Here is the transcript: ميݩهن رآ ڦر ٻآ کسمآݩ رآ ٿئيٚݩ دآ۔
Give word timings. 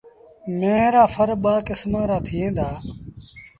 ميݩهن 0.59 0.87
رآ 0.93 1.03
ڦر 1.13 1.29
ٻآ 1.43 1.53
کسمآݩ 1.67 2.07
رآ 2.09 2.17
ٿئيٚݩ 2.25 2.55
دآ۔ 2.57 2.69